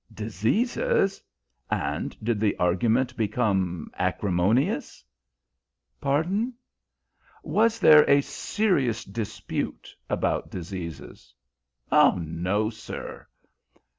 "Diseases! 0.15 1.21
And 1.69 2.17
did 2.23 2.39
the 2.39 2.55
argument 2.57 3.15
become 3.15 3.91
acrimonious?" 3.93 5.05
"Pardon?" 6.01 6.55
"Was 7.43 7.77
there 7.79 8.03
a 8.09 8.19
serious 8.21 9.05
dispute 9.05 9.95
about 10.09 10.49
diseases?" 10.49 11.35
"No, 11.91 12.71
sir." 12.71 13.27